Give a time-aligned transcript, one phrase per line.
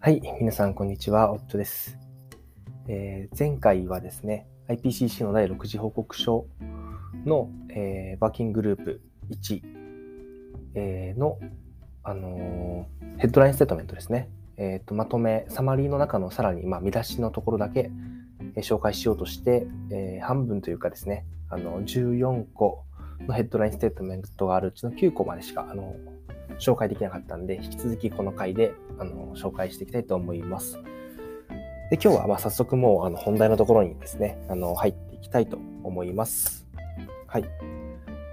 [0.00, 1.32] はい、皆さん、こんにちは。
[1.32, 1.98] 夫です。
[2.86, 6.46] えー前回はですね、IPCC の第6次報告書
[7.26, 9.60] の、えーワーキンググループ1、
[10.74, 11.40] えーの、
[12.04, 14.28] あのーヘッドラインステートメントですね。
[14.56, 17.90] えーとまとめ、サマリーの中のさらに、まあ、見出しのところだけ、
[18.54, 22.84] えー紹介しようとして、えー半分というかですね、あの14個
[23.26, 25.96] のヘッドラインステートメントがあるうちの9個までしか、あの
[26.58, 30.78] 紹介できなかったんで、引き続きこの回であの紹介していきたいと思います。
[31.90, 36.66] で今日はま早速もうあの本題のところにですね、あの入っていきたいと思います。
[37.26, 37.44] はい。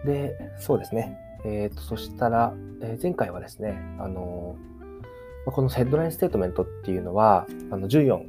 [0.06, 1.18] で、そうですね。
[1.46, 4.56] えっ、と、そしたら、えー前回はですね、あの
[5.46, 8.24] まこのヘッドラインステートメントっていうのは、あの14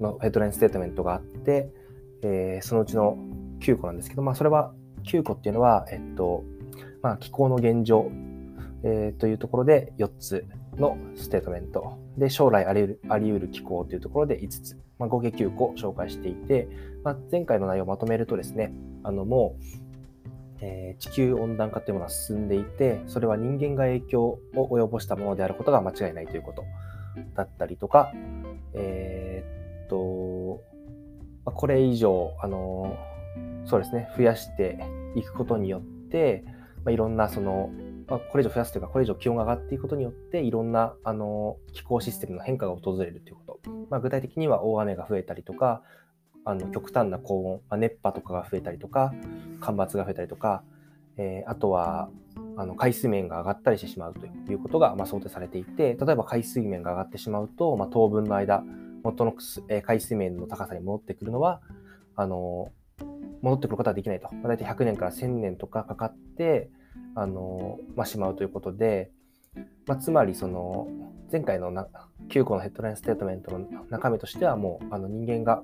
[0.00, 1.70] のヘッドラインステートメントがあって、
[2.22, 3.16] えそのうちの
[3.60, 4.72] 9個なんですけど、まあ、それは
[5.04, 6.44] 9個っていうのは、えっと、
[7.02, 8.10] まあ、気候の現状、
[8.82, 10.46] えーというところで4つ
[10.76, 11.98] のステートメント。
[12.16, 14.78] で、将来あり得るあり得る気候というところで5つ。
[14.98, 16.68] まあ、合計9個紹介していて、
[17.04, 18.72] まあ、前回の内容をまとめるとですね、
[19.04, 19.64] あの、もう、
[20.60, 26.64] えー地球温暖化というものは進んでいて、それは人間が影響を及ぼしたものであることが間違いないということ
[27.34, 28.12] だったりとか、
[28.74, 30.60] えーっと、
[31.44, 32.96] まあこれ以上、あの、
[33.66, 34.78] そうですね、増やして
[35.14, 36.42] いくことによって、
[36.84, 37.70] まあ、いろんなその、
[38.08, 43.70] まあ、これ以上増やすというか、これ以上気温が上がっていくことによって、いろんなあの気候システムの変化が訪れるということ。
[43.90, 45.82] まあ、具体的には大雨が増えたりとか、
[46.44, 49.12] あの極端な高温、まあ、熱波とかが増えたりとか、
[49.60, 50.62] 干ばつが増えたりとか、
[51.18, 52.08] えーあとは
[52.56, 58.64] あの海水面が上がったりしてしまうということが、まあ、想定されていて、例えば海水面が上がってしまうと、まあ、当分の間、
[59.04, 59.34] 元の、
[59.68, 61.60] え海水面の高さに戻ってくるのは、
[62.16, 62.72] あの
[63.42, 64.28] 戻ってくることはできないと。
[64.34, 66.70] まあ、大体100年から1000年とかかかって、
[67.14, 69.10] あのまあ、しまうということで、
[69.86, 70.86] まあ、つまりその
[71.32, 71.88] 前回のな
[72.28, 75.62] 9個のヘッドラインステートメントの中身としてはもうあの人間が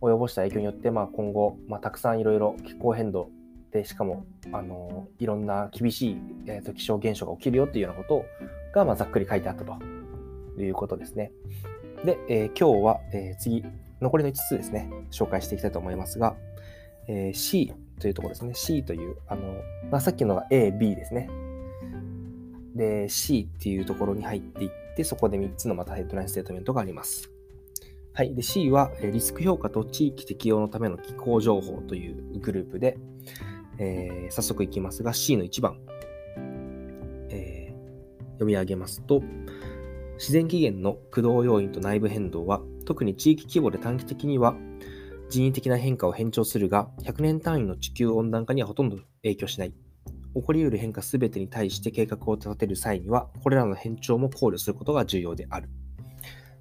[0.00, 3.30] 及ぼした影響によって、まあ、今後、まあ、たくさんいろいろ気候変動
[3.72, 6.16] でしかもあのいろんな厳しい、
[6.46, 8.24] えーと気象現象が起きるよっていうようなこと
[8.74, 9.76] が、まあ、ざっくり書いてあったと
[10.58, 11.32] いうことですね。
[12.04, 13.64] で、えー今日は、えー次
[14.00, 16.34] 残りの5つですね紹介していきたいと思いますが、
[17.06, 18.54] えー C というところですね。
[18.54, 21.30] C という、あの、まあ、さっきのが A、B ですね。
[22.74, 27.30] で、C っていうところに入っていって、そこで3つのまたヘッドラインステートメントがあります。
[28.12, 28.34] はい。
[28.34, 32.98] で、C は、リスク評価と地域適用のための気候情報というグループで、
[33.78, 35.78] えー早速いきますが、C の1番、
[37.28, 37.80] えー
[38.40, 39.22] 読み上げますと、
[40.16, 44.56] 自然起源の駆動要因と内部変動は、特に地域規模で短期的には
[45.30, 49.72] 人為的な変化を偏重するが、100年単位の地球温暖化にはほとんど影響しない。
[50.34, 55.70] 起こり得る変化すべてに対して計画を立てる際には、これらの変調も考慮することが重要である。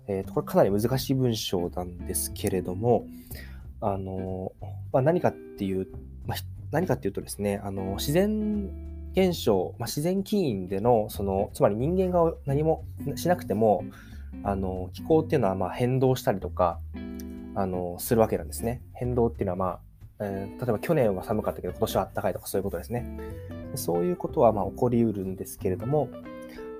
[0.08, 3.06] えーとこれかなり難しい文章なんですけれども、
[3.82, 4.52] あの
[4.92, 5.88] まあ、何かっていう、
[6.26, 6.38] まあ、
[6.72, 8.70] 何かっていうとですね、あの自然
[9.14, 13.84] 現象、まあ、自然起因での、その、つまり人間が何もしなくても、
[14.44, 16.80] あの気候っていうのはま変動したりとか、
[17.56, 18.82] あのするわけなんですね。
[18.94, 19.80] 変動っていうのは、まあ
[20.22, 23.06] えー例えば去年は寒かったけど今年は暖かいとかそういうことですね。
[23.76, 26.10] そういうことはま起こりうるんですけれども、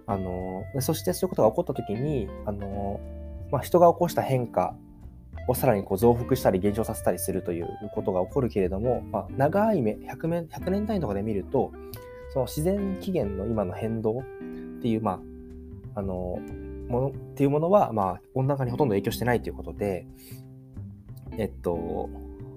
[0.08, 3.00] あのそしてそういうことが起こった時に、あの
[3.52, 4.76] まあ、人が起こした変化
[5.48, 11.72] をさらにこう増幅したり減少させたりするということが起こるけれども、まあ、長い目100年 ,100 年単位とかで見ると
[12.34, 14.24] その自然起源の今の変動っ
[14.82, 15.20] ていう、ま
[15.96, 16.40] あ、あの
[16.88, 20.08] ものっていうものは、まあ、温暖化にほとんど影響してないということで、
[21.38, 22.10] えっと、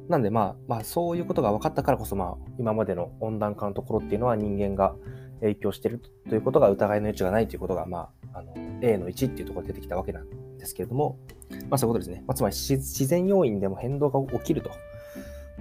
[0.09, 4.95] なんで、まあ、まあ、そういうことが分かったからこそ、まあ、今までの温暖化のところっていうのは人間が
[5.41, 11.19] 影響してるということが疑いの余地がないということが、まあ、あの A の1っていうところで出てきたわけなんですけれども、
[11.69, 12.25] まあ、そういうことですね。
[12.27, 14.71] まあ、つまり自然要因でも変動が起きると。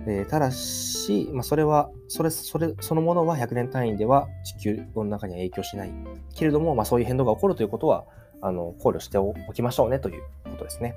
[0.07, 5.93] えーただし、まあ、それは、それ、それ、そのものは100年単位では地球温暖化には影響しない。
[6.33, 8.05] けれども、まあ、そういう変動が起こるということは、
[8.41, 10.95] あの、考慮しておきましょうねということですね。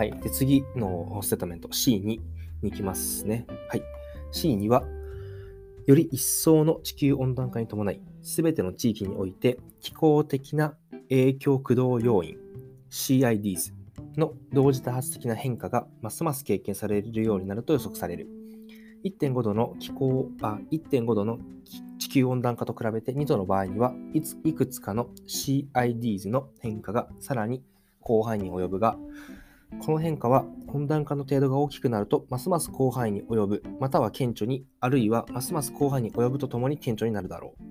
[0.00, 0.18] はい。
[0.22, 2.22] で、次のステートメント C2 に
[2.62, 3.44] 行きますね。
[3.68, 3.82] はい。
[4.32, 4.82] C2 は、
[5.84, 10.72] より一層の地球温暖化に伴い、すべての地域において気候的な
[11.10, 12.38] 影響駆動要因
[12.90, 13.74] CIDs
[14.16, 18.26] の同時多発的な変化がますます経験されるようになると予測される。
[19.04, 21.40] 1.5度の気候あ1.5度の
[21.98, 27.62] 地球温暖化と比べて2度の場合にはいついくつかの CIDs の変化がさらに
[28.02, 28.96] 広範囲に及ぶが、
[29.78, 37.62] この変化は温暖化の程度が大きくなるとますます広範囲に及ぶ、または顕著に、あるいはますます広範囲に及ぶとともに顕著になるだろう。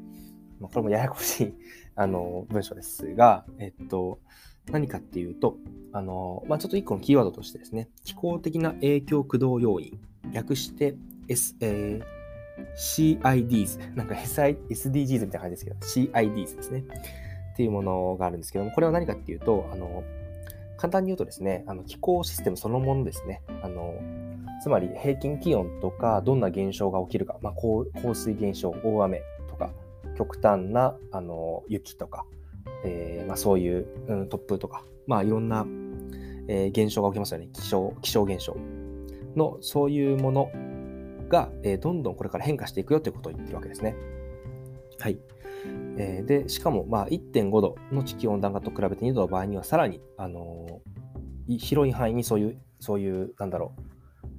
[0.62, 1.54] まあ、これもややこしい
[1.96, 4.20] あの文章ですが、えっと、
[4.72, 5.58] 何かっていうと、
[5.92, 10.00] あのまあ、ちょっと一個のキーワードとしてですね、気候的な影響駆動要因、
[10.32, 10.96] 略して
[11.28, 15.78] S、えー、CIDs、なんか SDGs みたいな感じですけど、
[16.12, 16.84] CIDs ですね。
[17.54, 20.04] っていうものがあるんですけども、これは何かっていうと、あの
[20.80, 23.42] 簡単に言うとですね、あの気候システムそのものですね。
[23.62, 23.96] あの
[24.64, 29.74] つまり平均気温とか、どんな現象が起きるか、まあ、降水現象、大雨とか、
[30.18, 32.26] 極端なあの雪とか、
[32.86, 35.66] えー、まあ、そういう、うん、突風とか、まあ、いろんな、
[36.48, 37.50] えー、現象が起きますよね。
[37.52, 38.56] 気象、気象現象
[39.36, 40.50] の、そういうもの
[41.28, 43.96] が、えー、どんどんこれから変化していくよということを言ってるわけですね。
[45.00, 45.20] はい。
[45.98, 50.82] えー、で、しかも、まあ、1.5度の地球温暖化と比べて2度の場合には、さらに、あの
[51.48, 53.82] 広い範囲にそういう、そういう、なんだろう、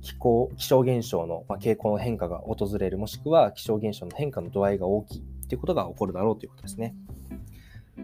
[0.01, 6.95] 気候、気象現象の、まあ、傾向の変化が訪れる、もしくは気象現象の変化の度合いが大きいということが起こるだろうということですね。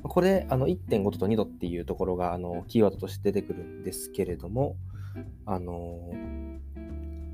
[0.02, 4.76] これ、あの1.5度と2度っていうところがあのキーワードとして出てくるんですけれども、
[5.46, 6.12] あの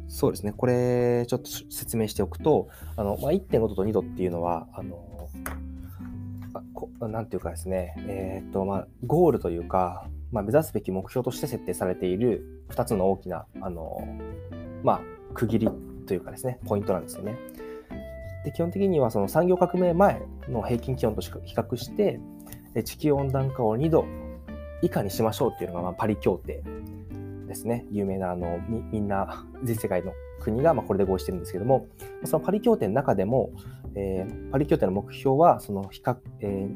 [0.08, 4.96] そうですね、これちょっと説明しておくと、あのまあ、1.5度と2度っていうのは、あの
[7.00, 14.06] なんていうかですね、えっ、ー、と、まあ、ゴールというか、まあ、目指すべき目標として設定されている2つの大きな、あの、
[14.82, 15.00] まあ、
[15.34, 15.68] 区切り
[16.06, 17.36] というかですね、ポイントなんですよね。
[18.44, 22.20] で基本的にはその産業革命前の平均気温と比較して
[22.84, 24.04] 地球温暖化を2度
[24.82, 26.62] 以下にしましょうっていうのがまあパリ協定
[27.46, 28.58] ですね有名なあの
[28.90, 31.86] みんな全世界の国がまあこれで合意してるんですけども
[32.24, 33.50] そのパリ協定の中でも、
[33.94, 36.68] えー、パリ協定の目標はその比較、え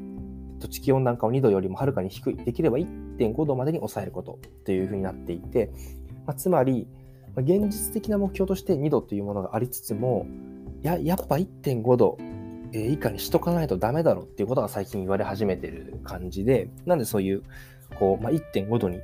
[0.59, 5.71] ー、地球温暖化を2度よりもはるかに低いできれば1.5度までに抑えることというふうになっていて、
[6.25, 6.87] まあ、つまり
[7.35, 10.25] 現実的な目標として2度というものがありつつも
[10.81, 12.17] ややっぱ1.5度
[12.73, 17.43] 以下にしとかないとダメだろっていうことが最近言われ始めてる感じで、なんでそういう、
[17.99, 18.99] こう、まあ、1.5度に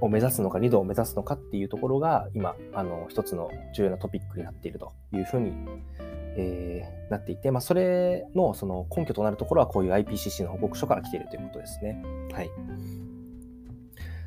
[0.00, 5.52] を目指すのか2度を目指すのかっていうところが今、あの、一つの重要なトピックになっているというふうに、
[6.36, 12.02] えー、なっていて、まあ、それのその根拠となるところはこういう IPCC の報告書から来ているということですね。
[12.32, 12.50] はい。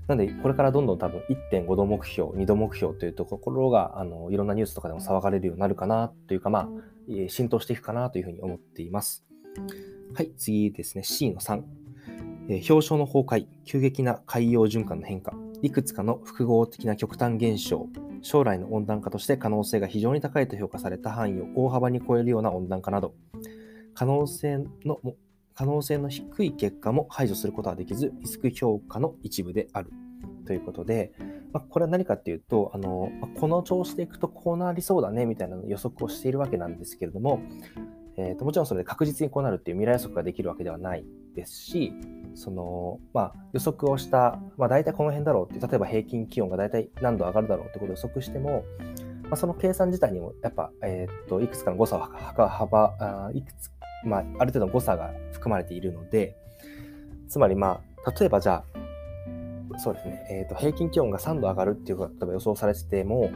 [0.07, 1.21] なので、これからどんどん多分
[1.51, 6.67] 1.5度目標、2度目標というところが、あの、いろんなニュースとかでも騒がれるようになるかなというか、まあ、
[7.27, 9.25] 浸透していくかなというふうに思っています。
[10.13, 11.61] はい、次ですね、C の3。
[12.49, 17.87] えー、氷床の崩壊、急激な海洋循環の変化、いくつかの複合的な極端現象、
[18.21, 23.13] 将来の温暖化として可能性が非常に高いと評価された範囲を大幅に超えるような温暖化など、
[23.93, 24.99] 可能性の
[25.53, 29.91] 可能性の低い結果も排除することはできず、リスク評価の一部である。
[30.47, 31.11] ということで、
[31.51, 37.41] まあ、これは何かっていうと、あのこの調子でいくとこうなりそうだねみたいな予測をしているわけなんですけれども、
[38.15, 41.05] えー、ともちろんそれで確実にこうなるっていう未来予測ができるわけではない
[41.35, 41.93] ですし、
[42.37, 48.63] そのまあ、予測をした、まあ、大体この辺だろうって、例えば平均気温が大体何度上がるだろうってことを予測しても、
[49.23, 53.71] まあ、その計算自体にもやっぱ、えー、といくつかの誤差は幅あいくつ
[54.05, 56.35] まあ、ある程度の誤差が含まれているので、
[57.27, 58.63] つまりまあ、例えばじゃ
[59.73, 63.31] あ、そうですね、えー、と平均気温が3度上がるっていうことが予想されてても、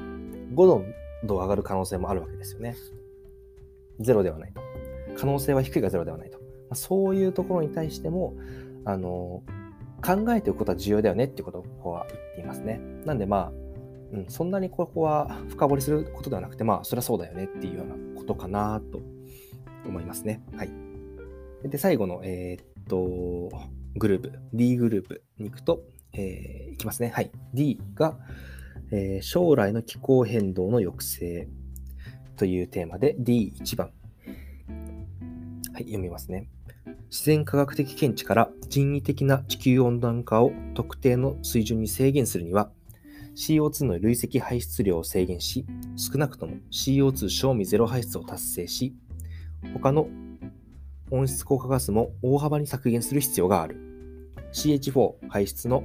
[0.54, 0.84] 5
[1.26, 2.76] 度上がる可能性もあるわけですよね。
[4.00, 4.62] 0ではないと。
[5.18, 6.38] 可能性は低いが0ではないと。
[6.38, 8.36] まあ、そういうところに対しても、
[8.86, 9.44] あの
[10.04, 12.80] 考えておくことは重要だよねっていうことをここは言っていますね。
[13.06, 13.52] なんでまあ、
[14.14, 19.00] うん、そんなにここは深掘りすることではなくて、まあ、それはそうだよねっていうようなことかなと
[19.86, 20.42] 思いますね。
[20.56, 20.72] はい。
[21.64, 23.50] で、最後の、えー、っと、
[23.96, 25.84] グループ、D グループに行くと、
[26.14, 27.10] えー、いきますね。
[27.10, 27.32] はい。
[27.54, 28.18] D が、
[28.92, 31.48] えー、将来の気候変動の抑制
[32.36, 33.92] というテーマで D1 番。
[35.74, 36.50] はい、読みますね。
[37.10, 42.72] 自然科学的見地から人為的な地球温暖化を特定の水準に制限するには、
[43.36, 48.96] CO2 の累積排出量を制限し、少なくとも CO2 賞味ゼロ排出を達成し、
[49.74, 50.08] 他の
[51.12, 53.78] 温室効果ガスも大幅に削減する必要がある。
[54.54, 55.84] CH4 排出の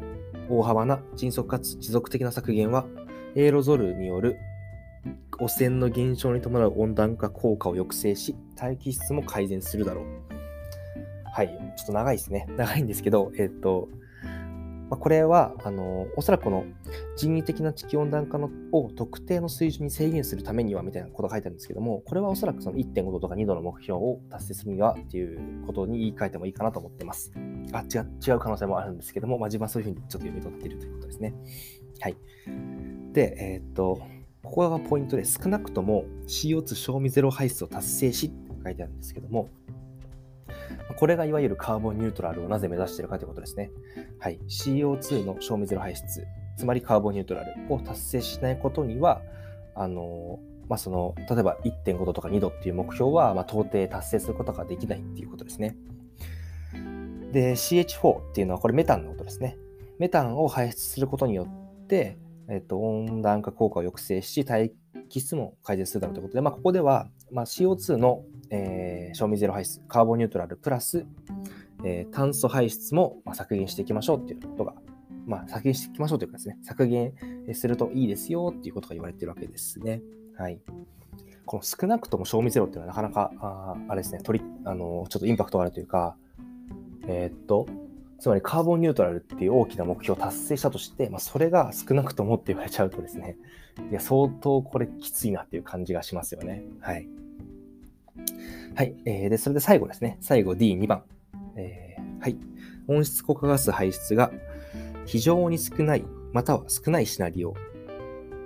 [0.49, 2.87] 大幅な迅速かつ持続的な削減は、
[3.35, 4.37] エーロゾルによる
[5.38, 10.25] 汚染の減少に伴う温暖化効果を抑制し、大気質も改善するだろう。
[11.37, 12.47] はい、ちょっと長いですね。
[12.57, 13.90] 長いんですけど、えっ、と、
[14.88, 16.64] まあ、これは、あの、おそらくこの
[17.14, 27.35] 人為的な地球温暖化のを特定の水準に制限するためにはみたいなことが書いてあるんですけども、これはおそらくその1.5度とか2度の目標を達成するにはっていうことに言い換えてもいいかなと思ってます。
[27.73, 31.35] あ、違う、違う可能性もあるんですけども、まあ、自分はそういうふうにちょっと読み取っているということですね。
[32.00, 32.16] はい。
[33.12, 34.00] で、えー、っと、
[34.43, 39.50] ここがポイントで、少なくとも CO2 賞味ゼロ排出を達成しって書いてあるんですけども、
[40.97, 43.71] これがいわゆるカーボンニュートラルをなぜ目指しているかということですね。
[44.19, 44.38] はい。
[44.49, 46.26] CO2 の消滅ゼロ排出、
[46.57, 49.21] つまりカーボンニュートラルを達成しないことには、
[49.75, 55.76] あの、まあ、その、例えば1.5度とか2度っていう目標は、まあ、到底達成することができないっていうことですね。
[57.33, 59.57] で、CH4 っていうのはこれメタンのことですね。
[59.99, 64.73] メタンを排出することによって、えっと、温暖化効果を抑制し、大
[65.09, 71.07] 気質も改善するだろうということで、まあ、ここでは、まあ、CO2 の、えー、消費ゼロ排出、カーボンニュートラルプラス、
[71.85, 74.75] えー、炭素排出も、まあ、削減していきましょうっていうことが、
[75.26, 77.12] まあ、削減していきましょうというかですね、削減
[77.53, 80.03] するといいですよっていうことが言われてるわけですね。
[80.37, 80.61] はい。
[81.45, 86.17] この少なくとも賞味ゼロっていうのはなかなか、ああれですね、取り、あの、ちょっとインパクトがあるというか、
[87.07, 87.67] えー、っと、
[88.18, 93.37] つまりカーボンニュートラルっていう大きな目標を達成したとして、まあ、それが少なくともって言われちゃうとですね、
[93.90, 96.64] いや、相当これきついなっていう感じがしますよね。
[96.80, 97.08] はい。
[98.75, 98.94] はい。
[99.04, 100.16] えー、で、それで最後ですね。
[100.20, 101.02] 最後 D2 番。
[101.56, 102.37] えー、はい。
[102.88, 104.30] 温室効果ガス排出が
[105.04, 107.54] 非常に少ない、または少ないシナリオ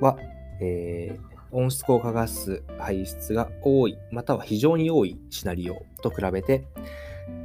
[0.00, 0.18] は、
[0.60, 6.64] えー、温室効果ガス排出が多い、または非常に多いシナリオと比べて、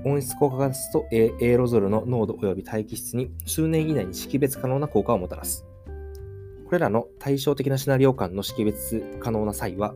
[0.04, 5.66] 温室効果ガスとエーロゾルの濃度及び大気質に数年以内に識別可能な効果をもたらす。
[6.66, 9.96] これらの対照的なシナリオ間の識別可能な際は、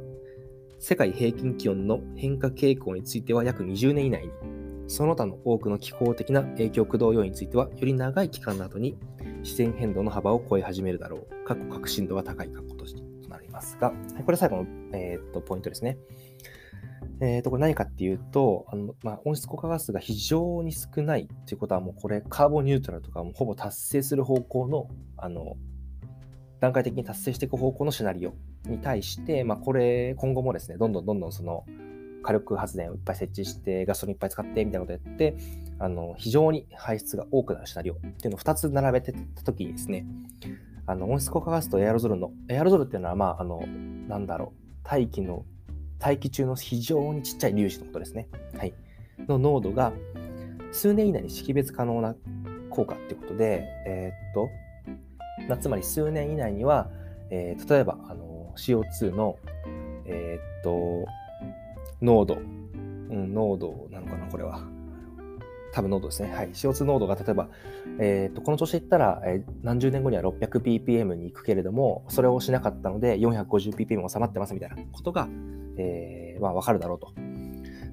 [0.80, 4.32] 世界平均気温の変化傾向については約20年以内に、
[4.88, 8.98] その他の多くの気候的な影響駆動要因については、より長い期間などに
[9.44, 11.46] 自然変動の幅を超え始めるだろう。
[11.46, 12.86] 過去確信度が高い過去と
[13.30, 13.92] なりますが、
[14.26, 15.98] これ最後の、えー、とポイントですね。
[17.22, 25.58] えー、と、これ何かっていうと、あのまあ、温室効果ガスが非常に少ないっていうことは、もうこれ、カーボンニュートラルとかもほぼ達成する方向の、あの、
[26.62, 28.34] 段階的に達成していく方向のシナリオ
[28.68, 31.66] に対して、まあ、これ、今後もですね、どんどんどんどんその、
[32.22, 35.36] 火力発電をいっぱい設置して、ガソリンいっぱい使ってみたいなことやって、
[35.80, 40.06] あの、非常に排出が多くなるシナリオっていうのを2つ並べてたときにですね、
[40.86, 43.64] あの、温室効果ガスとエアロゾルの、エアロゾルっていうのは、まあ、あの、
[44.08, 45.46] なんだろう、大気の
[46.00, 48.28] 大気中の非常にちっちゃい粒子のことですね。
[48.58, 48.74] はい。
[49.28, 49.94] の濃度が
[50.72, 52.16] 数年以内に識別可能な
[52.70, 54.50] 効果っていうことで、えー、っと、
[55.48, 56.90] まあ、つまり数年以内には、
[57.30, 59.38] えー、例えばあの CO2 の、
[60.06, 61.06] えー、っと、
[62.02, 64.62] 濃度、うん、濃度なのかな、これは。
[65.72, 66.34] 多分濃度ですね。
[66.34, 66.50] はい。
[66.50, 67.50] CO2 濃度が例えば、
[68.00, 75.28] えー、とこの調子でいったら、えー、何十年後には 600ppm に行くけれども、それをしなかったので 450ppm 収まってますみたいなことが、
[75.78, 77.14] えー、まあ、わかるだろうと。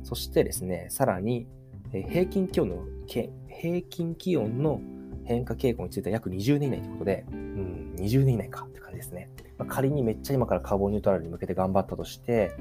[0.02, 1.46] そしてですね、さらに、
[1.92, 4.80] え、平均気温の、平均気温の
[5.24, 9.30] 変化傾向については約20年以内ということで、うん、20年以内かって感じですね。
[9.58, 12.52] まあ、仮にめっちゃ今からカーボンニュートラルに向けて頑張ったとして、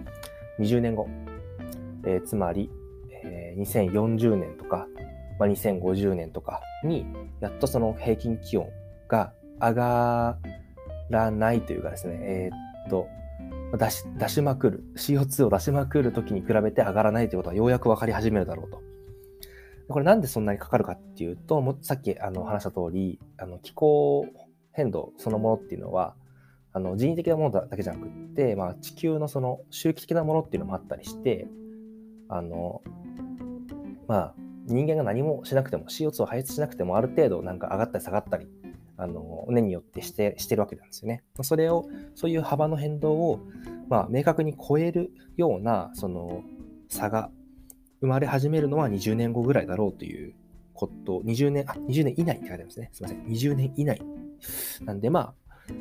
[0.59, 1.07] 20年後、
[2.05, 2.69] え、つまり、
[3.25, 4.87] えー、2040年とか、
[5.39, 7.05] まあ、2050年とかに、
[7.41, 8.69] やっとその平均気温
[9.07, 10.37] が上が
[11.09, 13.07] らないというかですね、えー、っと、
[13.77, 18.81] 出し出しまくる、CO2 を出しまくるときに比べて上がらないということはようやく分かり始めるだろうと。
[19.87, 24.25] これなんでそんなにかかるかっていうと、さっきあの話した通り、あの気候
[24.71, 26.15] 変動そのものっていうのは、
[26.73, 31.47] あの人為的なものだけじゃなくって、まあ、地球のその周期的なものっていうのもあったりして、
[32.27, 32.81] あの、
[34.07, 34.35] まあ、
[34.65, 38.47] 人間が何もしなくても CO2 を排出しなくてもある程度なんか上がったり下がったり
[38.97, 41.23] あの年によってしてしてるわけなんですよね。
[41.41, 43.39] それをそういう幅の変動を、
[43.89, 46.43] まあ、明確に超えるようなその
[46.89, 47.29] 差が
[48.01, 50.33] 生まれ始めるのは20年後ぐらいだろうという
[50.73, 52.89] こと、20年、あ、20年以内って書いてありますね。
[52.93, 53.25] すみません。
[53.25, 54.01] 20年以内。
[54.83, 55.73] なんで、まあ、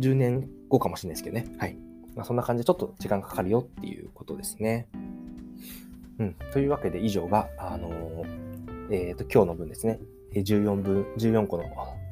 [0.00, 1.56] 10年後かもしれないですけどね。
[1.58, 1.76] はい。
[2.14, 4.88] まあ、そんな感じでちょっと時間かかるよっていうことですね。
[6.18, 6.34] うん。
[6.52, 8.24] というわけで以上が、あの
[8.90, 9.98] えっ、ー、と、今日の分ですね。
[10.32, 11.64] 14分、14個の、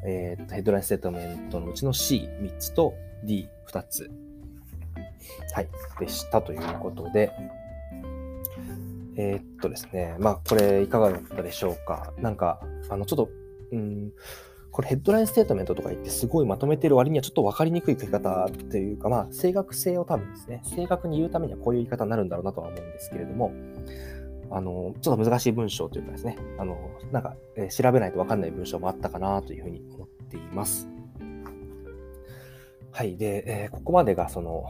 [0.04, 2.94] えー、とヘッドラインステートメントのうちの C3 つと
[3.24, 4.10] D2 つ、
[5.54, 5.68] はい、
[5.98, 7.32] でしたということで、
[9.16, 12.12] えー、っとですね、まあ、これいかがだったでしょうか。
[12.18, 13.30] なんか、あの、ちょっと、
[13.72, 14.12] うん、
[14.72, 23.52] これヘッドラインステートメントとか言ってすごいまとめてる割にはちょっと分かりにくい書き方っていうか、まあ、正確性を多分ですね、正確に言うためにはこういう言い方になるんだろうなとは思うんですけれども、
[24.50, 26.78] あの、ちょっと難しい文章というかですね、あの、
[27.12, 30.88] なんか、えー、調べないとわかんない文章もあったかなというふうに思っています。
[32.92, 33.18] はい。
[33.18, 34.64] で、えー、ここまでがその、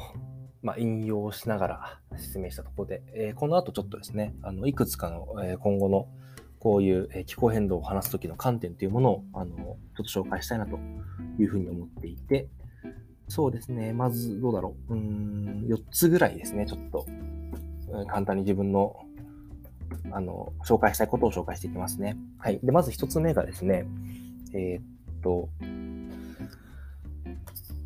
[0.63, 6.09] まあ、引用しながら説明したところで、えー、この後ちょっとですね、あの、いくつかの、え今後の
[6.63, 10.79] こういう気候変動を話すときの観点というものを、あの、ちょっと紹介したいなと
[11.41, 12.47] いうふうに思っていて、
[13.27, 17.05] そうですね、まずどうだろう、うん、4つぐらいですね、ちょっと、
[18.07, 18.95] 簡単に自分の
[20.13, 22.17] あの、紹介したいことを紹介していきますね。
[22.39, 22.61] はい。
[22.63, 23.85] で、まず1つ目がですね、
[24.55, 25.49] えー、っと、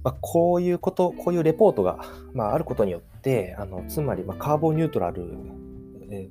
[0.04, 2.04] まあ、こういうこと、こういうレポートが、
[2.34, 5.22] まあ、あることによって、あのつまり、まカーボンニュートラル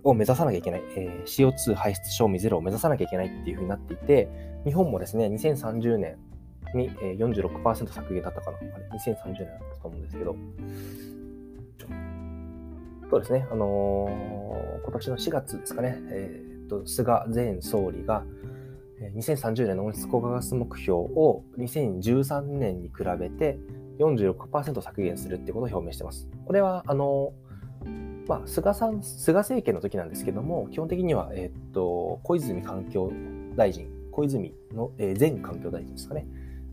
[0.03, 4.29] を目指さなきゃいけない、えー、CO2 排出消費ゼロを目指さなきゃいけないっていうふうになっていて、
[4.65, 6.17] 日本もですね、2030年
[6.73, 8.57] にえ46%削減だったかな。
[8.57, 8.67] あれ、
[8.97, 10.35] 2030年だったと思うんですけど、
[13.09, 18.23] そうですね、あのー、今年の4月ですかね、えー、と菅前総理が、
[19.15, 23.59] 2030年の温室効果ガス目標を2013年に比べて
[23.99, 26.27] 46%削減するってことを表明してます。
[26.45, 27.33] これは、あの、
[28.27, 33.11] まあ、菅さん、菅政権の時なんですけども、基本的には、えっと、小泉環境
[33.55, 36.25] 大臣、小泉の、えー、前環境大臣ですかね、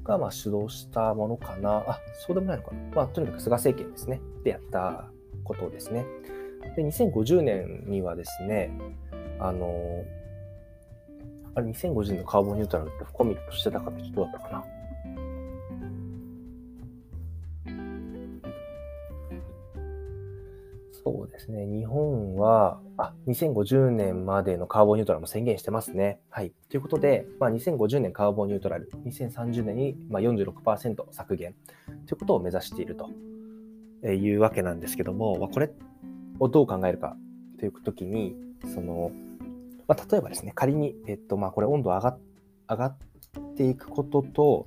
[0.05, 1.85] が、まあ、主導したものかな。
[1.87, 2.79] あ、そうでもないのかな。
[2.95, 4.21] まあ、とにかく菅政権ですね。
[4.45, 5.11] でやった
[5.45, 6.07] ことですね。
[6.77, 8.71] で、2050年にはですね、
[9.39, 10.05] あの、
[11.55, 14.65] あれ2050年のカーボンニュートラルってコミットしてたかってどうだったかな
[21.05, 21.67] そうですね。
[21.67, 26.21] 日本は、あ、2050年までのカーボンニュートラルも宣言してますね。
[26.31, 26.53] はい。
[26.69, 31.55] ということで、まあ、2050年カーボンニュートラル、2030年にまあ46%削減
[32.07, 33.11] ということを目指していると
[34.09, 35.73] いうわけなんですけども、まあ、これ
[36.39, 37.17] をどう考えるか
[37.59, 38.37] というときに、
[38.73, 39.11] その、
[39.89, 42.17] まあ、例えばですね、仮に、えっと、まあ、これ温度上が
[42.69, 42.97] 上がっ
[43.57, 44.67] ていくことと、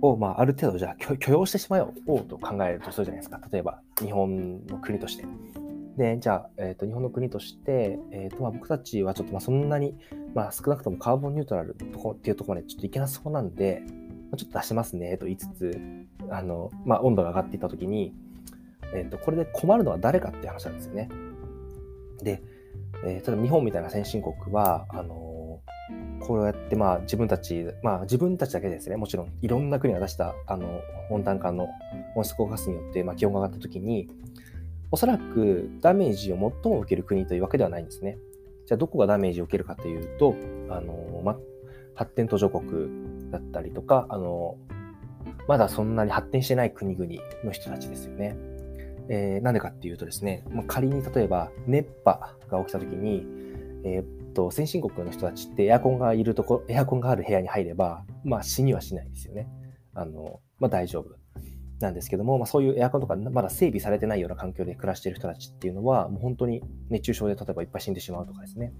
[0.00, 3.40] を、まあ、ある程度じゃあ許容してしまおうと考えるとするじゃないですか。
[3.50, 5.24] 例えば、日本の国として。
[5.96, 9.96] で、じゃあ、えーと、日本の国として、えーとまあ、僕たちはちょっとまあそんなに、
[10.34, 13.82] まあ、少なくともカーボンニュートラルとこっていうところまでちょっといけなそうなんで、
[14.30, 15.80] まあ、ちょっと出しますねと言いつつ、
[16.30, 18.14] あのまあ、温度が上がっていったときに、
[18.94, 21.08] えーと、これで困るのは誰かっていう話なんですよね。
[22.22, 22.42] で、
[23.04, 25.27] えー、例えば日本みたいな先進国は、あの、
[26.20, 31.68] こうやってまあ自分たち、まあ自分たちだけですね、もちろんいろんな国が出したあの温暖化の
[32.14, 34.08] 温室効果ガスによってまあ気温が上がったときに、
[34.90, 38.18] おそらくダメージを最も受ける国というわけではないんですね。
[38.66, 40.34] じゃあどこがダメージを受けるかというと、
[40.68, 41.38] あのー、ま、
[41.94, 44.56] 発展途上国だったりとか、あの
[45.46, 47.10] まだそんなに発展してない国々
[47.44, 48.36] の人たちですよね。
[49.10, 53.26] えー、なんでかっていうとですね、まあ、仮に例えば熱波が起きた時に、
[53.84, 54.04] えー、
[54.38, 59.48] と、先進国の人たちってエアコンがいるところ、エアコンがある部屋に入れば、まあ死にはしないですよね。
[59.94, 61.16] あの、まあ大丈夫
[61.80, 68.72] なんですけども、まあそういうエアコンとかまだ整備されてないような環境で暮らしている人たちっていうのは、もう本当に熱中症で例えばいっぱい死んでしまうとかですね。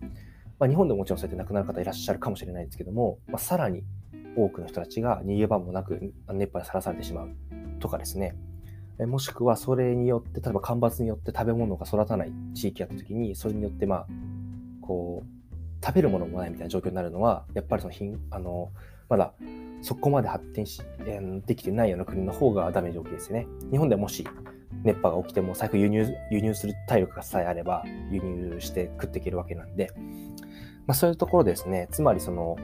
[0.61, 3.83] まあ日本でももちろんそうやって亡くなる方いらっしゃるかもしれないですけども、まあさらに
[4.37, 7.31] 多くの人たちが逃げ場もなく熱波にさらされてしまう
[7.81, 8.37] とかですね。
[9.07, 14.07] もしくはそれによって、例えば干ばつによって食べ物が育たない地域があった時に、それによってまあ、
[14.81, 15.38] こう、
[15.85, 18.71] 食べるものもないみたいな状況になるのは、やっぱりその貧、あの、
[19.09, 19.33] まだ
[19.81, 23.47] そこまで発展し、えー、できてないような国の方がダメージ大きいですよね。
[23.71, 24.27] 日本でもし
[24.85, 29.93] 熱波が起きても最悪輸入、輸入する体力がさえあれば輸入して食っていけるわけなんで、
[30.87, 31.88] まあそういうところですね。
[31.91, 32.57] つまりその、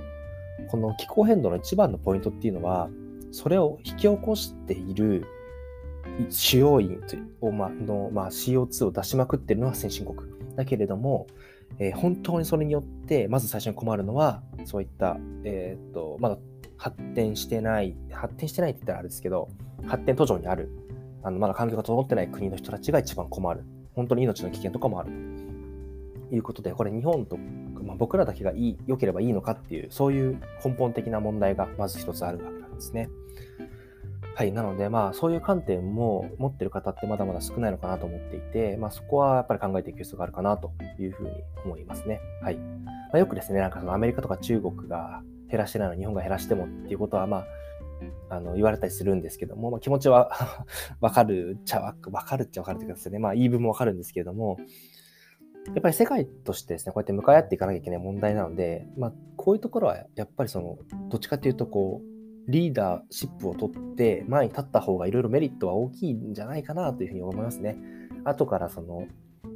[0.70, 2.88] この気候変動の一番のポイントっていうのは、
[3.32, 5.26] それを引き起こしている
[6.30, 7.00] 主要因
[7.40, 10.30] を、ま、の、まあ、CO2 を出しまくってるのは先進国。
[10.54, 11.26] だけれども、
[11.78, 16.38] えー、本当にそれによって、まず最初に困るのは、そういった、えー、っと、まだ
[16.76, 19.48] 発展してない、発展してないって言ったらあれですけど、
[19.86, 20.70] 発展途上にある、
[21.22, 23.64] あのまだ環境が整ってない国の人たちが一番困る。
[23.94, 25.10] 本当に命の危険とかもある
[26.28, 33.08] ということで、これ日本と、まあ、僕らだけがいい、良ければいいのかっていう、そういう根本的な問題がまず一つあるわけなんですね。
[34.36, 34.52] はい。
[34.52, 41.30] なので、まあ、そういう観点も持ってる方ってまだまだ少ないのかなと思っていて、まあ、そこはやっぱり考えていく必要があるかなというふうに
[41.64, 42.20] 思いますね。
[42.42, 42.56] はい。
[42.56, 47.44] まあ、よくですね、なんかそのアメリカとか中国が減らしてないのに日本が減らしてもっていうことは、まあ、
[48.28, 50.30] あの言われたりするんですけども、まあ、気持ちは
[51.00, 54.58] わかるっちゃわかるっちゃわかるっていうかですね、まあ、言い分もわかるんですけれども、
[55.68, 62.13] やっぱり世界としてですね、こうやって向かい合っていかなきゃいけない問題なので、まあ、こういうところはやっぱりその、どっちかっていうと、こう、
[62.48, 67.78] リーダーシップを取って前に立った方がいろいろメリットは大きいんじゃないかなというふうに思いますね。
[68.24, 69.06] 後からその、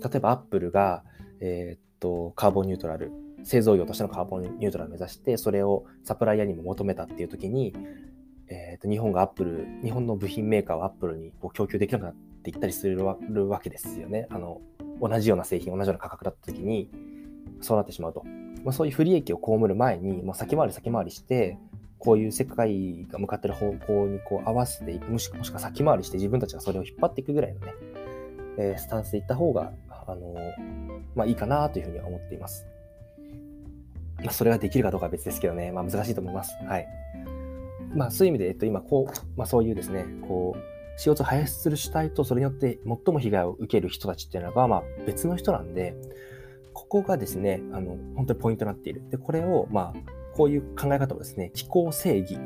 [0.03, 1.05] 例えばアップルが、
[1.41, 3.13] えー、っと、カーボンニュートラル、
[3.45, 7.75] 製造業としてのカーボンニュートラルを目指して、それをサプライヤーにも求めたっていう時に、
[8.49, 13.17] えー、っと、日本がアップル、日本の部品メーカーをアップルにこう供給できなくなっていったりするわ
[13.63, 14.27] けですよね。
[14.31, 14.61] あの、
[15.01, 16.91] 同じような製品、同じような価格だった時に、
[17.61, 18.25] そうなってしまうと。
[18.65, 21.59] まあ、そういう不利益を被る前に、もう先回り先回りして、
[21.99, 27.75] こういう世界が向かってる方向にこう合わせていく、もしくは先回りして自分たちがそれを引っ張っていくぐらいのね、
[28.59, 29.73] えー、スタンスでいった方が
[30.07, 30.35] あの、
[31.15, 32.67] まあいいかなというふうには思っています。
[34.23, 36.55] まあそれができるかどうかは別ですけどね、まあ難しいと思います。
[36.65, 36.87] はい。
[37.95, 45.95] まあそういう意味で、えっと今こう、まあそういうですね、こう、CO2 を排出する主体とそれによって最も被害を受ける人たちっていうのが、まあ別の人なんで、
[46.73, 49.03] ここがですね、あの、本当にポイントになっている。
[49.11, 52.39] で、これを、まあ、こういう考え方をですね、気候正義、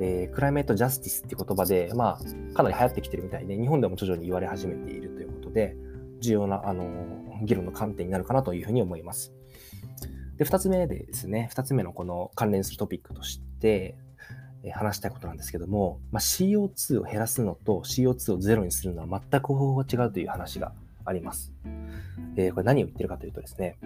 [0.00, 5.76] えー、クライメートジャスティスっていう言葉で、まあ、かなり流行ってきてるみたいで、日本でも徐々に言われ始めているということで、
[6.20, 6.86] 重要な、あの、
[7.42, 9.34] 議論の観点になるかなというふうに思います。
[10.38, 13.98] で、二つ目でですね、二つ目のこの関連するトピックとして、
[14.62, 20.72] え話したいことなんですけども、まあ、CO2 を減らすのと CO2 をゼロにするのは全く方法が違うという話が
[21.04, 21.52] あります。
[22.36, 23.76] えー、これ何を言ってるかというとですね、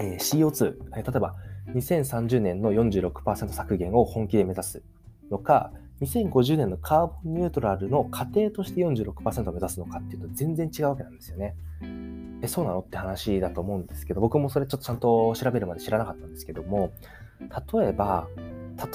[0.00, 1.36] えー、CO2、例えば
[1.74, 4.82] 2030年の46%削減を本気で目指す
[5.30, 11.54] のか、2050年のカーボンニュートラルの過程として46%を目指すのかっていうと全然違うわけなんですよね。
[12.42, 16.92] え、そうなのって話だと思うんですけど、僕もそれちょっとちゃんと調べるまで知らなかったんですけども、
[17.40, 18.28] 例えば、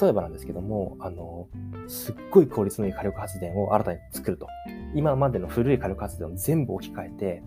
[0.00, 1.48] 例えばなんですけども、あの、
[1.88, 4.46] すっごい効率のいい火力発電を新たに作ると。
[4.94, 7.42] 今までの古い火力発電を全部置き換えて、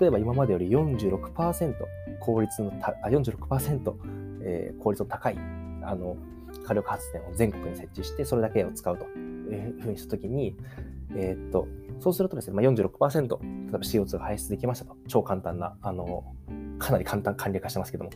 [0.00, 1.74] 例えば今までより46%
[2.20, 3.94] 効率のた、あ46%、
[4.44, 5.36] えー、効率の高い、
[5.82, 6.16] あの、
[6.64, 10.56] 火力発電を全国に設置して、それだけを使うというふうにしたときに、
[11.16, 11.68] えー、っと、
[12.00, 14.96] そうするとですね、まあ、46%、例えば CO2 が排出できましたと。
[15.08, 16.24] 超簡単な、あの、
[16.78, 18.10] かなり簡単、簡略化してますけども、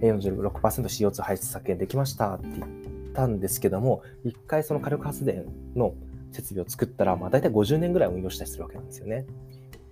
[0.00, 5.94] 46%CO2 排出削減できましたって言ったんですけども、一回その火力発電の
[6.32, 9.26] 設備を作ったら、まあ、大体50年ぐらい運用したりするわけなんですよね。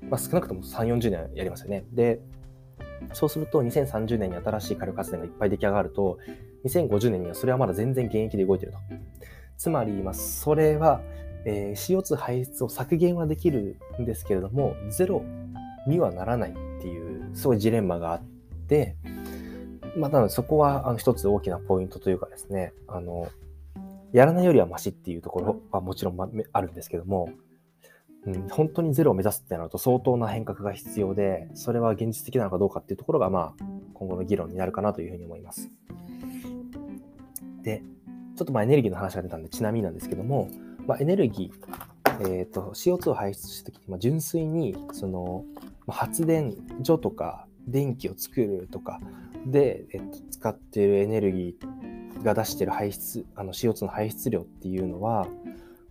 [0.03, 1.85] まあ、少なくとも3、40年やりますよね。
[1.93, 2.21] で、
[3.13, 6.19] そうすると2030年に新しい火力発電がいっぱい出来上がると、
[6.65, 8.79] 2050年にはそれはまだ全然現役で動いてると。
[9.57, 11.01] つまり、まあ、それは、
[11.45, 15.23] えー、CO2 排出を削減はできるんですけれども、ゼロ
[15.87, 18.23] にはならないっていう、すごいジレンマがあっ
[18.69, 18.97] て、
[19.97, 23.29] まあ、なのでそこはあの一つ大きなポイントというかですね、あの、
[24.13, 27.31] やらないよりはマシっていうところはもちろんあるんですけども、
[28.27, 35.71] うん、本当にゼロを目指すってなると相当な変革が必要で、それは現実的なのかどうかっていうところが、まあ、今後の議論になるかなというふうに思います。
[37.63, 37.83] で、
[38.37, 40.49] ちょっとまあエネルギーの話が出たんで、ちなみになんですけども、
[40.87, 45.45] まあ、エネルギー、え、ー、と、CO2 を排出したときに、まあ、純粋に、その、
[45.87, 49.01] 発電所とか、電気を作るとか
[49.47, 55.27] で、えっと、使っているエネルギーが出している排出、あの CO2 の排出量っていうのは、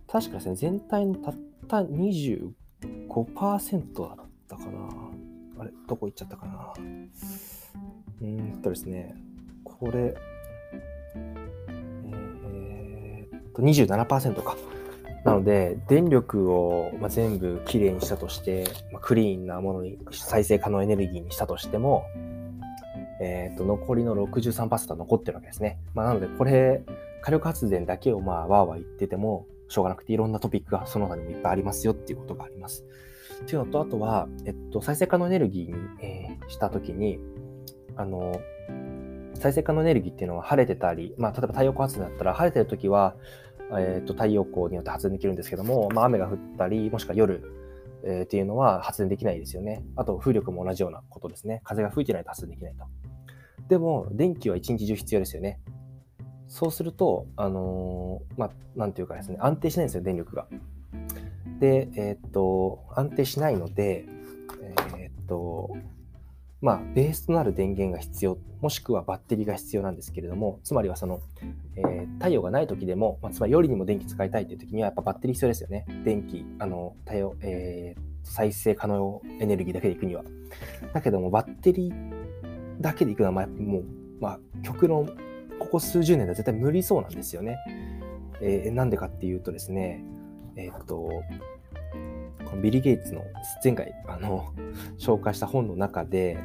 [0.06, 1.34] 確かですね、全体のたっ
[1.66, 4.70] た25%だったかな。
[5.58, 6.72] あれ、どこ行っちゃったかな。
[8.22, 9.16] うんとですね、
[9.64, 10.14] これ、
[11.16, 14.56] えー、っと、27%か。
[15.24, 22.04] なので、電力を、まあ、全部きれいにしたとして、まあ、クリーンなものに、再生可能エネルギーにしたとしても、
[23.20, 25.78] えっ、と、残りの63%は残ってるわけですね。
[25.94, 26.82] まあ、なので、これ、
[27.22, 32.84] 火力発電だけをまあ、わーわー言ってても、しょうがなくて、いろんなトピックがその他にもいっぱいありますよっていうことがあります。
[33.42, 37.18] っていうのと、あとは、えっと、再生可能エネルギーに、えー、したときに、
[37.96, 38.40] あの、
[39.34, 43.16] 再生可能エネルギーっていうのは晴れてたり、まあ、例えば太陽光発電だったら、晴れてるときは、
[43.72, 47.42] えーと、太陽光によって発電できるんですけども、まあ、雨が降ったり、もしくは夜、
[48.04, 49.84] えー、っていうのは発電できないですよね。
[49.96, 51.60] あと、風力も同じようなことですね。
[51.64, 52.84] 風が吹いてないと発電できないと。
[53.68, 55.60] でも、電気は一日中必要ですよね。
[56.54, 60.46] そうすると、あのー、まあ、なんていうかですね、安定しないんですよ、電力が。
[61.58, 64.04] で、えー、っと、安定しないので、
[64.96, 65.76] えー、っと、
[66.60, 71.22] まあ、ベースとなる電源が必要、もしくはバッテリーが必要なんですけれども、つまりはその、
[71.74, 75.86] えー、太陽がない時でも、まあ、つまり夜にも電気使いたいという時には、やっぱバッテリー必要ですよね。
[76.04, 80.22] 電気、あの、太陽、えー、再生可能エネルギーだけで行くには。
[80.92, 83.84] だけども、バッテリーだけでいくのは、まあ、もう、
[84.20, 85.10] まあ、極論、
[85.64, 87.56] ここ数十年では絶対無理そうなんですよね。
[88.40, 90.04] えー、なんでかっていうとですね、
[90.56, 91.08] えー、っと、
[92.44, 93.22] このビリー・ゲイツの
[93.62, 94.52] 前回、あの、
[94.98, 96.36] 紹介した本の中で、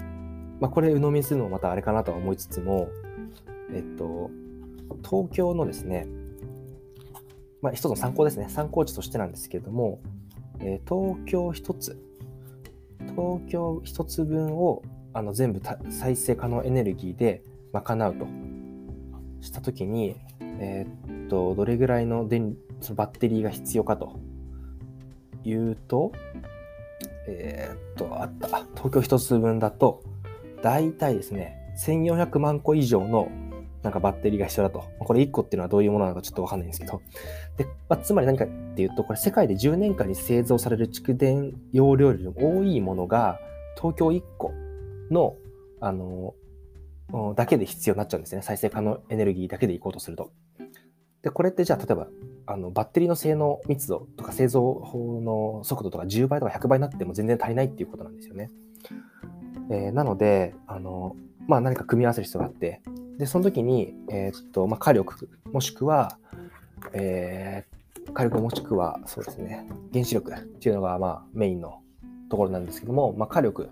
[0.59, 2.87] まあ、これ鵜呑みするのもまたあれかなとは思いつつも、
[3.73, 4.31] えっと、
[5.03, 6.07] 東京のですね、
[7.61, 8.47] まあ、一つの参考ですね。
[8.49, 9.99] 参考値としてなんですけれども、
[10.59, 12.01] えー、東京一つ、
[12.99, 18.27] 東京一つ分をあの全部再生可能エネルギーで賄うと
[19.41, 24.19] したときに、えー、っと、どれぐらいの電そのバッテリーが必要かと
[25.43, 26.11] いうと、
[27.27, 28.47] えー、っと、あった。
[28.75, 30.03] 東京一つ分だと、
[30.61, 33.29] 大体ですね、1400万個以上の
[33.83, 34.83] なんかバッテリーが必要だと。
[34.99, 37.01] これ1個っていうのはどういうものなのかちょっとわかんないんですけど。
[37.57, 43.39] で、まあ、つまり何かっていうと、これ世界で10年間に製造される蓄電容量よりも多いものが
[43.77, 44.51] 東京1個
[45.09, 45.35] の、
[45.79, 46.33] あの、
[47.35, 48.41] だけで必要になっちゃうんですね。
[48.41, 50.31] 再生可能エネルギーだけでいこうとすると。
[51.21, 52.07] で、これってじゃあ、例えば、
[52.45, 58.49] あのバッテリーの性能密度とか製造法の速度とか10倍とか100倍になっても全然足りないっていうことなんですよね。
[59.69, 61.15] えー、なので、あの、
[61.47, 62.81] まあ、何か組み合わせる必要があって、
[63.17, 66.17] で、その時に、えー、っと、まあ、火力、もしくは、
[66.93, 71.81] えー、火力もしくは、そうですね、原子力っていうのが、まあ、メインの
[72.29, 73.69] ところなんですけども、まあ、火力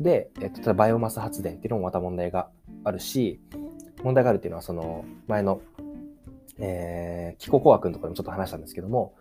[0.00, 2.48] で、えっと、例えばバイオマス発電っていうのもまた問題が
[2.84, 3.40] あるし、
[4.02, 5.60] 問題があるっていうのは、その、前の
[6.62, 9.14] えー、気候工学のところでもちょっと話したんですけども、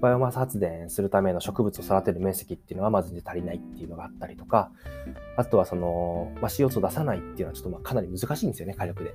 [0.00, 4.70] バイオマス発電するための植物を育てる面積っていうのはまず足りないっていうのがあったりとか、
[5.36, 9.14] あとはその、まあ、CO2 を出さないっていうのはちょっとまあかなり難しいんですよね、火力で。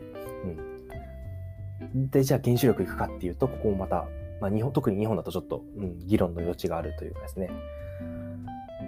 [1.91, 2.09] うん。
[2.09, 4.07] で、じゃあ原子力いくかっていうと、ここもまた、
[4.39, 7.49] まあ、日本、特に日本だとちょっと、うん、議論の余地があるというかですね。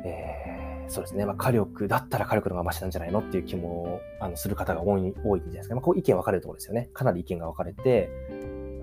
[0.06, 1.26] えー、そうですね。
[1.26, 5.76] まあ、火力だったら火力の方がマシなんじゃないのっていう気も、あの、する方が多い、多いんじゃないですか。
[5.76, 6.90] まあ、こう意見分かれるところですよね。
[6.94, 8.10] かなり意見が分かれて、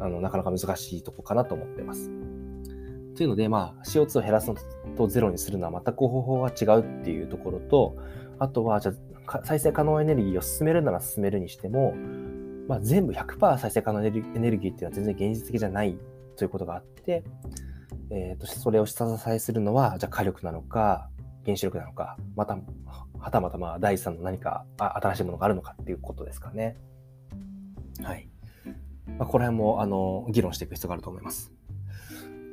[0.00, 2.10] あの、なかなか難しいとこかなと思ってます。
[3.16, 4.56] というので、まあ、CO2 を減らすの
[4.96, 7.96] とゼロにするのは全く方法が違うっていうところと、
[8.38, 8.92] あとは、じゃ、
[9.44, 11.94] 再生可能エネルギーを進めるなら進めるにしても、
[12.66, 15.98] まあ、全部100%再生可能エネルギーっていうのは全然現実的じゃない
[16.36, 17.24] ということがあって、
[18.10, 21.10] えー、とそれを下支えするのは、じゃあ火力なのか、
[21.44, 22.58] 原子力なのか、また、
[23.18, 26.76] はたまたま第三の何か新しいものがあるのかっていうことですかね。
[28.02, 28.28] はい。
[29.18, 31.52] まあ、この辺も、あの、議論していく必要があると思います。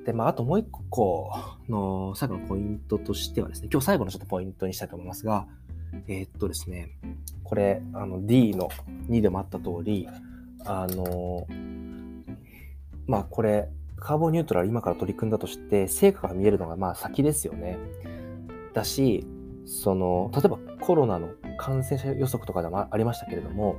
[0.06, 1.32] で、まあ、あともう一個
[1.69, 5.47] の最後のポイントとしてはですね、今日最後のちょっとポイントにしたいと思いますが、
[6.08, 6.91] えー、っとですね、
[7.43, 8.69] これ、あの、D の
[9.10, 10.08] 2でもあった通り、
[10.65, 11.47] あの、
[13.06, 17.78] まあ、これ、カーボンニュートラル今から取り組んだとして、成果が見えるのがまあ先ですよね。
[18.77, 19.25] だし、
[19.65, 23.77] その、例えばコロナの感染者予測とかでもありましたけれども、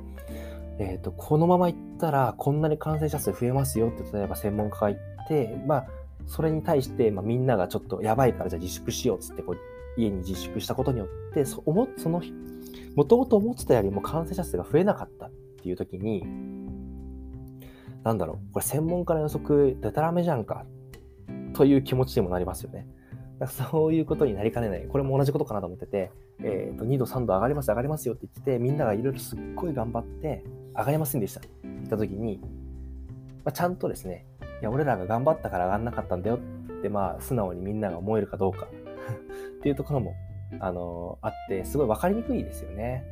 [0.77, 5.87] え、ー、と、このままいったらこんなに感染者数増えますよって、例えば専門家が言って、まあ、
[6.27, 9.57] それに対して、まあ、みんながちょっとやばいからじゃあ自粛しようっつってこう
[9.99, 11.63] 家に自粛したことによってそ
[11.97, 12.21] その
[12.95, 15.31] もともと思ってたよりも感染者数が増えなかったっ
[15.61, 16.23] ていう時に
[18.03, 20.65] なんだろうこれ専門家の予測でたらめじゃんか
[21.53, 22.87] という気持ちにもなりますよね。
[23.47, 24.85] そういうことになりかねない。
[24.87, 30.43] これも同じことかなと思ってて、え、ー、と、2度、3度上がります、上がりますよって言ってて、みんながいろいろすっごい頑張って、
[30.75, 32.39] 上がりませんでしたって言った時に、
[33.43, 34.25] まあ、ちゃんとですね、
[34.61, 38.67] いや、俺らが頑張ったから上がんなかったんだよって、まあ、素直にみんなが思えるかどうか
[39.59, 40.13] っていうところも、
[40.59, 43.05] あのー、あって、すごい分かりにくいですよね。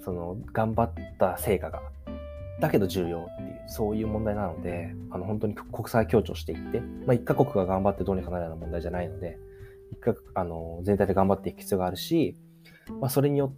[0.00, 1.82] その、頑張った成果が。
[2.60, 9.38] だけど重要っていう、そういう問題なので、あの、本当に国際協調していって、まあ、一カ国が頑張ってどうにかなるような問題じゃないので、
[9.92, 12.36] 一カあの、全体で頑張っていく必要があるし、
[13.00, 13.52] まあ、それによ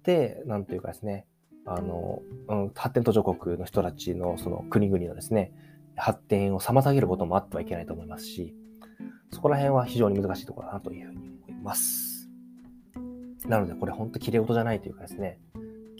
[0.00, 1.26] って、なんというかですね、
[1.66, 5.52] あの、うん、発展途上国の人たちのその国々のですね、
[5.96, 8.54] 発展を妨げることもあってはいけないと思いますし、
[9.32, 12.28] そこら辺は非常に難しいところだなというふうに思います。
[13.46, 15.38] なので、これ本当綺麗事じゃないというかですね、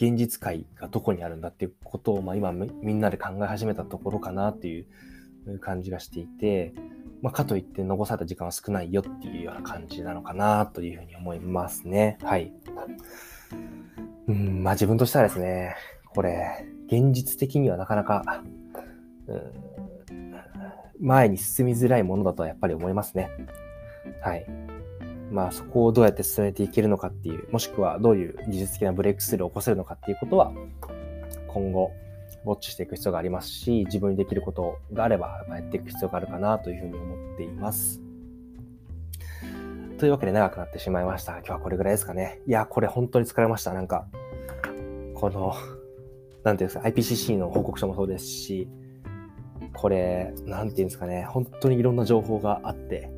[0.00, 4.86] 現実界がどこにあるんだっていうことを、まあ、今みんなで考え始めたところかなっていう
[5.60, 6.72] 感じがしていて、
[7.20, 12.16] まあ、かといって残された時間は少ないよっていうような感じなのかなというふうに思いますね。
[12.22, 12.50] はい。
[14.26, 15.74] うん、まあ自分としてはですね、
[16.14, 18.42] これ、現実的にはなかなか、
[19.26, 19.52] うん、
[20.98, 23.30] 前に進みづらいものだとはやっぱり思いますね。
[24.22, 24.46] はい。
[25.30, 30.52] まあそこをどうやって進めていけるのかっていう、もしくはどういう技術的なブレイクスルーを起こせるのかっていうことは、
[31.48, 31.92] 今後、
[32.44, 38.00] ウォッチしていく必要がありますし、自分にできることがあれば、やっていく必要があるかなというふうに思っています。
[39.98, 41.32] というわけで長くなってしまいました。
[41.38, 42.40] 今日はこれぐらいですかね。
[42.46, 43.74] いや、これ本当に疲れました。
[43.74, 44.06] なんか、
[45.14, 45.54] この、
[46.42, 48.68] なんていうんですか、IPCC の報告書もそうですし、
[49.74, 53.10] これ、なんていうんですかね、本当にいろんな情報があって、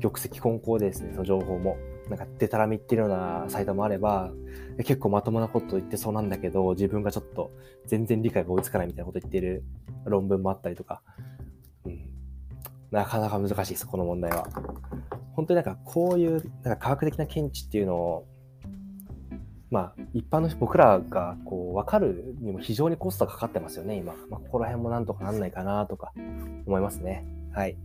[0.00, 1.76] 玉石混交でですね、その情報も。
[2.08, 4.30] なんか、でたらみってるようなサイトもあれば、
[4.78, 7.50] 結構まともなこと言ってそうなんだけど、自分がちょっと
[7.86, 9.64] 全然理解が追いつかないみたいなこと言ってる
[10.04, 11.02] 論文もあったりとか、
[11.86, 12.00] うん。
[12.90, 14.46] なかなか難しいです、この問題は。
[15.32, 18.26] 本当になんかこういうなんか科学的な見地っていうのを、
[19.70, 24.14] まあ、一般の、僕らがこう分かるにも非常にコストがかかってますよね、今。
[24.30, 26.12] まあ、ここら辺もなんとかなんないかなとか
[26.66, 27.26] 思いますね。
[27.52, 27.76] はい。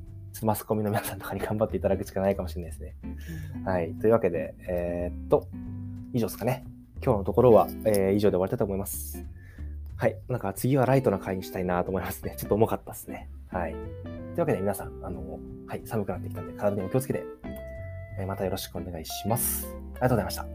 [0.44, 2.96] マスコミの皆さんとかに頑張っていただくしかないかもしれないですね。
[3.65, 3.92] はい。
[3.94, 5.48] というわけで、えー、っと、
[6.13, 6.65] 以上ですかね。
[7.04, 9.26] 今日のところは、えー、以上で終わりたいと思います。
[9.96, 10.18] はい。
[10.28, 12.36] なんか次はライトな回にしたいなと思いますね。
[12.38, 13.30] ちょっと重かったですね。
[13.50, 13.74] はい。
[13.74, 13.82] とい
[14.38, 17.24] うわけで皆さん、あの、はい、寒くなってきたんで体にお気をつけて、
[18.20, 19.68] えー、またよろしくお願いします。
[20.00, 20.46] がとうございました。